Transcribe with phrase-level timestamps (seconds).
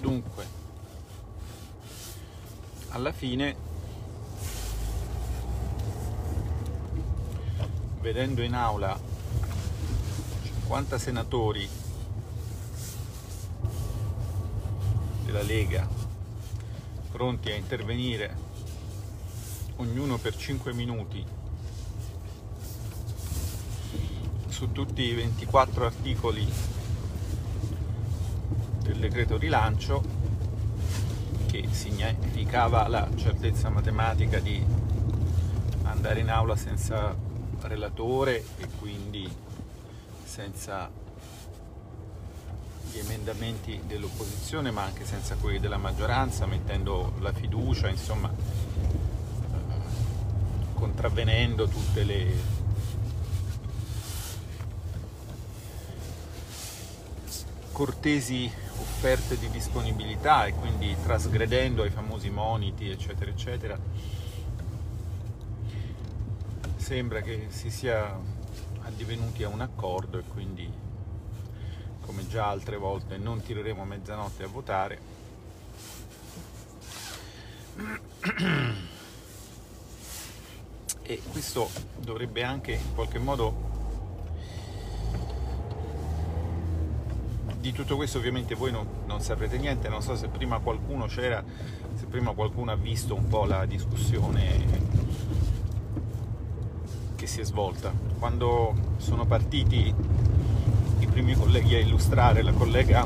[0.00, 0.46] Dunque,
[2.88, 3.56] alla fine,
[8.00, 8.98] vedendo in aula
[10.42, 11.68] 50 senatori
[15.24, 15.86] della Lega
[17.10, 18.36] pronti a intervenire
[19.76, 21.22] ognuno per 5 minuti
[24.58, 26.44] su tutti i 24 articoli
[28.82, 30.02] del decreto rilancio
[31.46, 34.60] che significava la certezza matematica di
[35.84, 37.14] andare in aula senza
[37.60, 39.32] relatore e quindi
[40.24, 40.90] senza
[42.90, 49.54] gli emendamenti dell'opposizione ma anche senza quelli della maggioranza, mettendo la fiducia, insomma, eh,
[50.74, 52.57] contravvenendo tutte le
[57.78, 58.50] cortesi
[58.80, 63.78] offerte di disponibilità e quindi trasgredendo ai famosi moniti, eccetera, eccetera.
[66.74, 68.18] Sembra che si sia
[68.82, 70.68] addivenuti a un accordo e quindi
[72.00, 74.98] come già altre volte non tireremo a mezzanotte a votare.
[81.02, 83.67] E questo dovrebbe anche in qualche modo
[87.70, 91.44] di tutto questo ovviamente voi non, non, saprete niente, non so se prima qualcuno c'era,
[91.94, 94.86] se prima qualcuno ha visto un po' la discussione
[97.16, 97.92] che si è svolta.
[98.18, 99.94] Quando sono partiti
[101.18, 103.04] primi colleghi a illustrare, la collega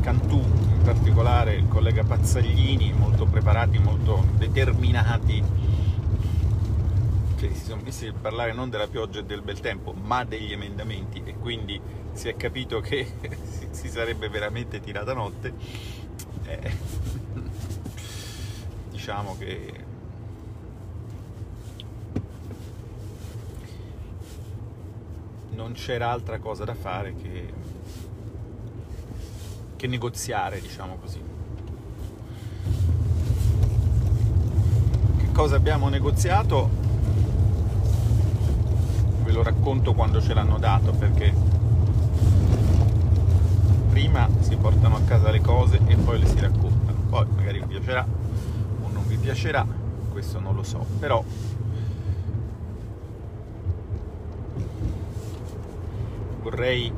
[0.00, 5.42] Cantù in particolare, il collega Pazzaglini, molto preparati, molto determinati,
[7.48, 11.22] che si sono a parlare non della pioggia e del bel tempo, ma degli emendamenti
[11.24, 11.80] e quindi
[12.12, 13.06] si è capito che
[13.70, 15.52] si sarebbe veramente tirata notte.
[16.44, 16.72] Eh,
[18.90, 19.82] diciamo che
[25.50, 27.52] non c'era altra cosa da fare che,
[29.76, 31.32] che negoziare, diciamo così.
[35.32, 36.83] Cosa abbiamo negoziato?
[39.34, 41.34] Lo racconto quando ce l'hanno dato perché
[43.90, 47.00] prima si portano a casa le cose e poi le si raccontano.
[47.08, 49.66] Poi magari vi piacerà o non vi piacerà,
[50.12, 51.24] questo non lo so, però
[56.42, 56.92] vorrei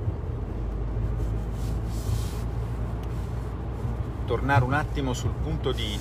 [4.27, 5.99] tornare un attimo sul punto di,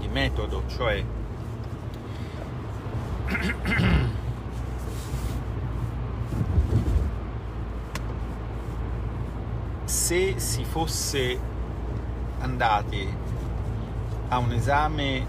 [0.00, 1.04] di metodo, cioè
[10.10, 11.38] se si fosse
[12.40, 13.08] andati
[14.26, 15.24] a un esame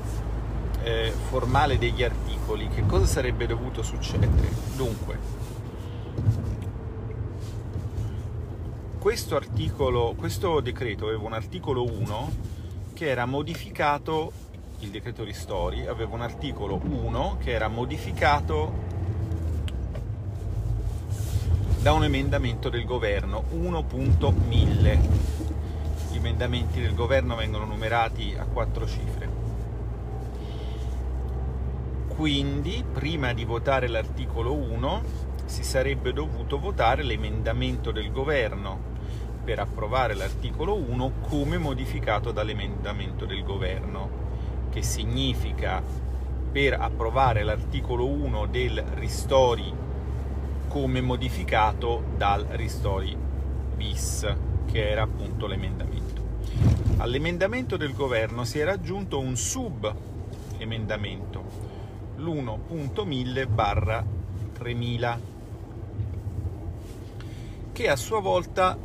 [0.81, 4.49] eh, formale degli articoli, che cosa sarebbe dovuto succedere?
[4.75, 5.19] Dunque,
[8.97, 12.31] questo articolo, questo decreto aveva un articolo 1
[12.93, 14.31] che era modificato,
[14.79, 18.89] il decreto ristori aveva un articolo 1 che era modificato
[21.81, 24.99] da un emendamento del governo 1.1000.
[26.11, 29.27] Gli emendamenti del governo vengono numerati a quattro cifre.
[32.09, 35.01] Quindi, prima di votare l'articolo 1,
[35.45, 38.89] si sarebbe dovuto votare l'emendamento del governo
[39.43, 44.07] per approvare l'articolo 1 come modificato dall'emendamento del governo,
[44.69, 45.81] che significa
[46.51, 49.89] per approvare l'articolo 1 del ristori
[50.71, 53.13] come modificato dal ristori
[53.75, 54.25] bis,
[54.71, 56.23] che era appunto l'emendamento.
[56.95, 59.93] All'emendamento del governo si era aggiunto un sub
[60.59, 61.43] emendamento,
[62.15, 64.01] l'1.1000 barra
[64.53, 65.19] 3000,
[67.73, 68.77] che a sua volta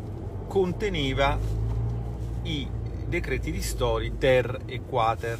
[0.48, 1.38] conteneva
[2.42, 2.66] i
[3.06, 5.38] decreti di Stori ter e quater.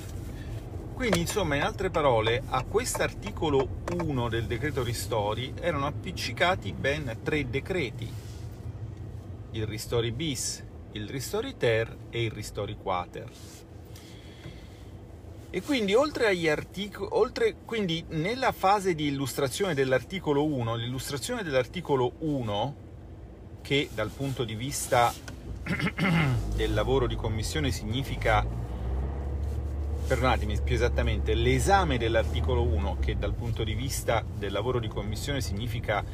[0.97, 7.51] Quindi, insomma, in altre parole, a quest'articolo 1 del decreto ristori erano appiccicati ben tre
[7.51, 8.11] decreti:
[9.51, 13.31] il ristori bis, il ristori ter e il ristori quater.
[15.51, 22.13] E quindi oltre agli articoli, oltre, quindi nella fase di illustrazione dell'articolo 1, l'illustrazione dell'articolo
[22.21, 22.77] 1
[23.61, 25.13] che dal punto di vista
[26.57, 28.65] del lavoro di commissione significa,
[30.07, 35.41] perdonatemi più esattamente, l'esame dell'articolo 1 che dal punto di vista del lavoro di commissione
[35.41, 36.05] significa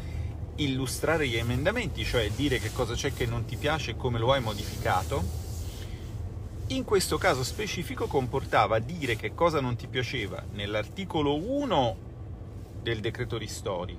[0.56, 4.32] illustrare gli emendamenti, cioè dire che cosa c'è che non ti piace e come lo
[4.32, 5.22] hai modificato,
[6.68, 11.96] in questo caso specifico comportava dire che cosa non ti piaceva nell'articolo 1
[12.80, 13.96] del decreto ristori,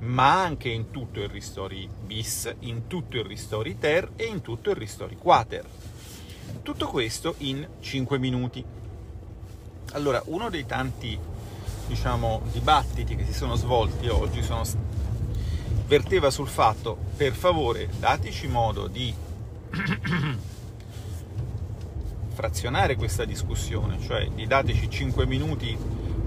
[0.00, 4.70] ma anche in tutto il ristori bis, in tutto il ristori ter e in tutto
[4.70, 5.66] il ristori quater.
[6.62, 8.78] Tutto questo in 5 minuti.
[9.92, 11.18] Allora, uno dei tanti
[11.88, 14.62] diciamo, dibattiti che si sono svolti oggi sono,
[15.88, 19.12] verteva sul fatto, per favore, dateci modo di
[22.32, 25.76] frazionare questa discussione, cioè di dateci 5 minuti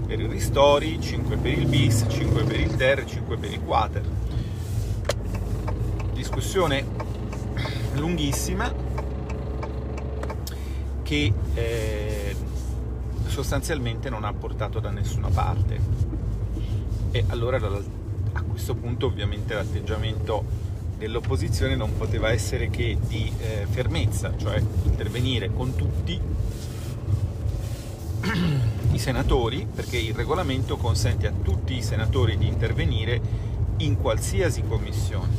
[0.06, 4.06] per il ristori, 5 per il bis, 5 per il ter, 5 per il quater.
[6.12, 6.84] Discussione
[7.94, 8.70] lunghissima
[11.02, 12.03] che eh,
[13.34, 15.80] sostanzialmente non ha portato da nessuna parte.
[17.10, 20.44] E allora a questo punto ovviamente l'atteggiamento
[20.96, 26.20] dell'opposizione non poteva essere che di eh, fermezza, cioè intervenire con tutti
[28.92, 33.20] i senatori, perché il regolamento consente a tutti i senatori di intervenire
[33.78, 35.36] in qualsiasi commissione,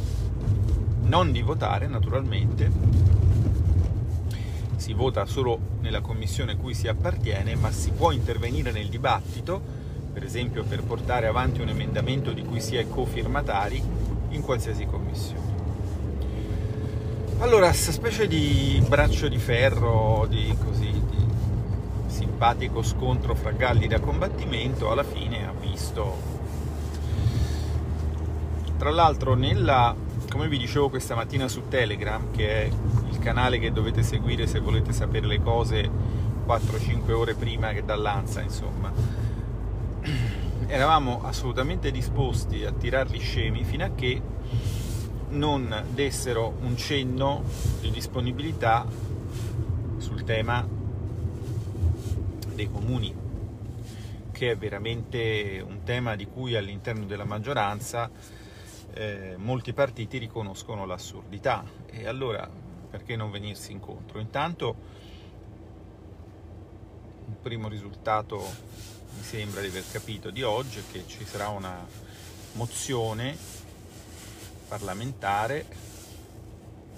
[1.04, 2.70] non di votare naturalmente,
[4.86, 9.60] si vota solo nella commissione cui si appartiene, ma si può intervenire nel dibattito,
[10.14, 13.82] per esempio per portare avanti un emendamento di cui si è cofirmatari
[14.30, 15.54] in qualsiasi commissione.
[17.40, 21.26] Allora, questa specie di braccio di ferro, di, così, di
[22.06, 26.34] simpatico scontro fra galli da combattimento, alla fine ha visto...
[28.78, 29.96] Tra l'altro, nella,
[30.36, 32.70] come vi dicevo questa mattina su Telegram, che è
[33.10, 35.90] il canale che dovete seguire se volete sapere le cose
[36.46, 38.92] 4-5 ore prima che dall'Ansa, insomma,
[40.68, 44.22] eravamo assolutamente disposti a tirarli scemi fino a che
[45.30, 47.42] non dessero un cenno
[47.80, 48.86] di disponibilità
[50.00, 50.68] sul tema
[52.54, 53.16] dei comuni,
[54.34, 58.12] che è veramente un tema di cui all'interno della maggioranza
[58.96, 61.64] eh, molti partiti riconoscono l'assurdità.
[61.86, 62.50] E allora
[62.90, 64.20] perché non venirsi incontro?
[64.20, 64.76] Intanto
[67.26, 71.86] un primo risultato mi sembra di aver capito di oggi è che ci sarà una
[72.54, 73.36] mozione
[74.68, 75.66] parlamentare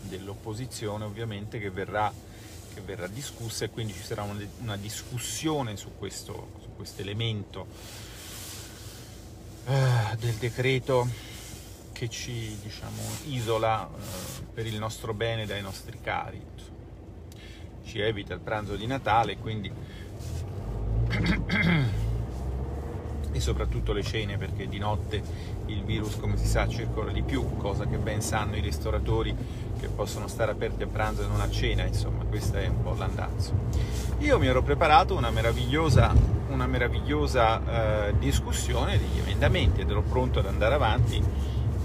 [0.01, 2.11] dell'opposizione ovviamente che verrà,
[2.73, 6.65] che verrà, discussa e quindi ci sarà una, una discussione su questo,
[6.97, 7.67] elemento
[9.65, 11.35] eh, del decreto
[11.97, 16.39] che ci diciamo, isola eh, per il nostro bene dai nostri cari
[17.83, 19.71] ci evita il pranzo di Natale quindi
[23.31, 25.23] e soprattutto le cene perché di notte
[25.65, 29.35] il virus come si sa circola di più, cosa che ben sanno i ristoratori
[29.79, 32.93] che possono stare aperti a pranzo e non a cena, insomma questo è un po'
[32.93, 33.53] l'andazzo.
[34.19, 36.13] Io mi ero preparato una meravigliosa,
[36.49, 41.21] una meravigliosa eh, discussione degli emendamenti ed ero pronto ad andare avanti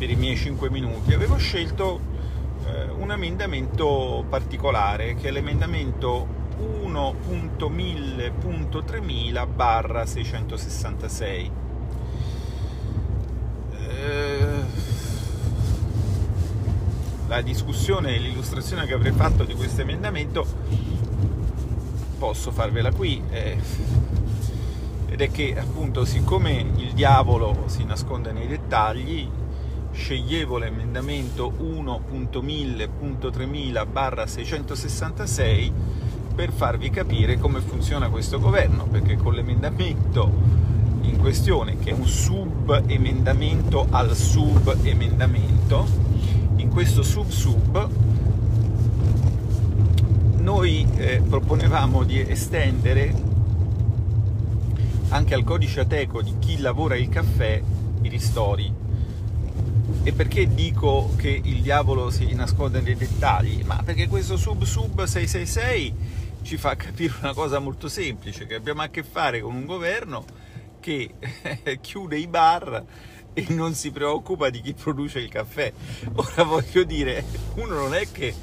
[0.02, 1.14] per i miei 5 minuti.
[1.14, 2.00] Avevo scelto
[2.66, 6.26] eh, un emendamento particolare che è l'emendamento
[6.90, 11.50] 1.1000.3000 barra 666
[13.78, 14.46] eh,
[17.28, 20.44] la discussione e l'illustrazione che avrei fatto di questo emendamento
[22.18, 23.56] posso farvela qui eh,
[25.06, 29.41] ed è che appunto siccome il diavolo si nasconde nei dettagli
[29.92, 35.72] sceglievo l'emendamento 1.1000.3000 barra 666
[36.34, 40.30] per farvi capire come funziona questo governo, perché con l'emendamento
[41.02, 45.86] in questione, che è un sub-emendamento al sub-emendamento,
[46.56, 47.88] in questo sub-sub
[50.38, 53.30] noi eh, proponevamo di estendere
[55.10, 57.62] anche al codice ateco di chi lavora il caffè
[58.02, 58.81] i ristori.
[60.04, 63.62] E perché dico che il diavolo si nasconde nei dettagli?
[63.62, 65.94] Ma perché questo sub-sub 666
[66.42, 70.24] ci fa capire una cosa molto semplice, che abbiamo a che fare con un governo
[70.80, 71.14] che
[71.80, 72.84] chiude i bar
[73.32, 75.72] e non si preoccupa di chi produce il caffè.
[76.14, 78.34] Ora voglio dire, uno non è che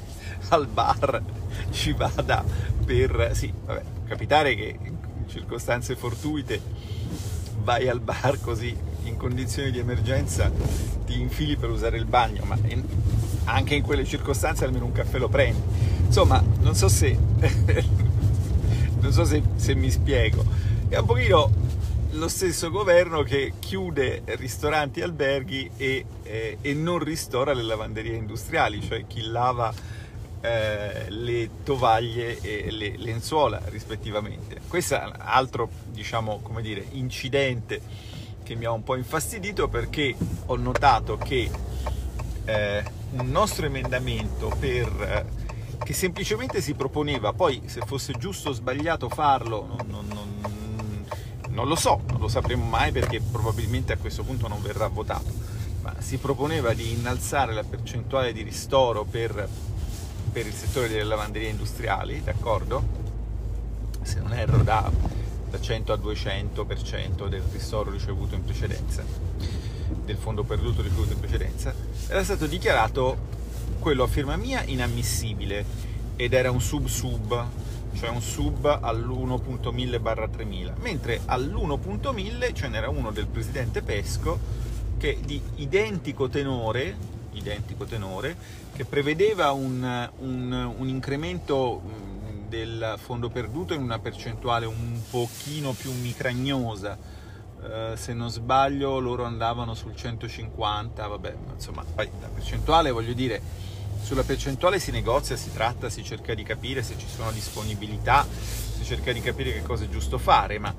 [0.48, 1.22] al bar
[1.72, 2.42] ci vada
[2.86, 3.32] per...
[3.34, 4.96] Sì, vabbè, capitare che in
[5.28, 6.58] circostanze fortuite
[7.62, 8.74] vai al bar così
[9.10, 10.50] in condizioni di emergenza
[11.04, 12.56] ti infili per usare il bagno, ma
[13.44, 15.60] anche in quelle circostanze almeno un caffè lo prendi.
[16.06, 17.16] Insomma, non so se,
[19.00, 20.44] non so se, se mi spiego.
[20.88, 21.52] È un pochino
[22.12, 28.82] lo stesso governo che chiude ristoranti alberghi e, eh, e non ristora le lavanderie industriali,
[28.82, 29.72] cioè chi lava
[30.40, 34.60] eh, le tovaglie e le lenzuola rispettivamente.
[34.66, 37.80] Questo è un altro, diciamo, dire, incidente
[38.50, 40.12] che mi ha un po' infastidito perché
[40.46, 41.48] ho notato che
[42.46, 48.52] eh, un nostro emendamento per, eh, che semplicemente si proponeva, poi se fosse giusto o
[48.52, 51.06] sbagliato farlo, non, non, non,
[51.50, 55.32] non lo so, non lo sapremo mai perché probabilmente a questo punto non verrà votato,
[55.82, 59.48] ma si proponeva di innalzare la percentuale di ristoro per,
[60.32, 62.82] per il settore delle lavanderie industriali, d'accordo?
[64.02, 64.90] Se non erro da
[65.50, 69.04] da 100 a 200% del ristoro ricevuto in precedenza,
[70.04, 71.74] del fondo perduto ricevuto in precedenza,
[72.08, 73.38] era stato dichiarato
[73.80, 75.64] quello a firma mia inammissibile
[76.16, 77.46] ed era un sub-sub,
[77.94, 84.38] cioè un sub all'1.1000 barra 3000, mentre all'1.1000 ce n'era uno del presidente Pesco
[84.98, 86.94] che di identico tenore,
[87.32, 88.36] identico tenore
[88.74, 92.09] che prevedeva un, un, un incremento
[92.50, 96.98] del fondo perduto in una percentuale un pochino più micragnosa.
[97.60, 103.40] Uh, se non sbaglio loro andavano sul 150, vabbè, insomma, la percentuale, voglio dire,
[104.02, 108.82] sulla percentuale si negozia, si tratta, si cerca di capire se ci sono disponibilità, si
[108.82, 110.74] cerca di capire che cosa è giusto fare, ma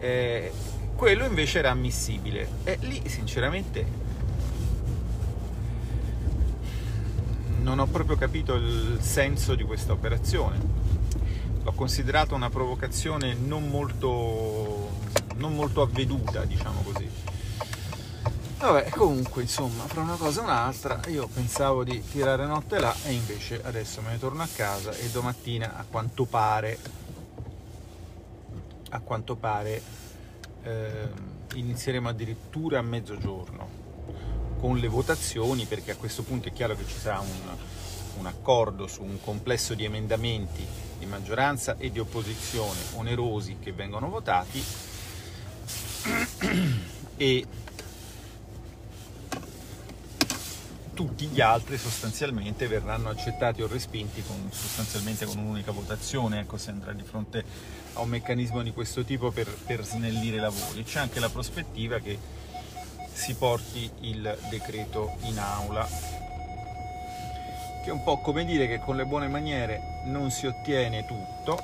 [0.00, 0.52] eh,
[0.96, 4.05] quello invece era ammissibile e lì sinceramente
[7.66, 10.56] non ho proprio capito il senso di questa operazione.
[11.64, 14.90] L'ho considerata una provocazione non molto,
[15.34, 17.10] non molto avveduta, diciamo così.
[18.58, 23.12] Vabbè, comunque, insomma, fra una cosa e un'altra, io pensavo di tirare notte là e
[23.12, 26.78] invece adesso me ne torno a casa e domattina, a quanto pare,
[28.90, 29.82] a quanto pare,
[30.62, 31.08] eh,
[31.54, 33.86] inizieremo addirittura a mezzogiorno
[34.66, 37.56] con le votazioni, perché a questo punto è chiaro che ci sarà un,
[38.18, 40.66] un accordo su un complesso di emendamenti
[40.98, 44.60] di maggioranza e di opposizione onerosi che vengono votati
[47.16, 47.46] e
[50.94, 56.70] tutti gli altri sostanzialmente verranno accettati o respinti con, sostanzialmente con un'unica votazione, ecco se
[56.70, 57.44] andrà di fronte
[57.92, 60.82] a un meccanismo di questo tipo per, per snellire i lavori.
[60.82, 62.18] C'è anche la prospettiva che
[63.16, 65.88] si porti il decreto in aula
[67.82, 71.58] che è un po' come dire che con le buone maniere non si ottiene tutto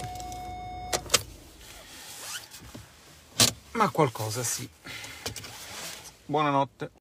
[3.73, 4.69] ma qualcosa sì.
[6.25, 6.91] Buonanotte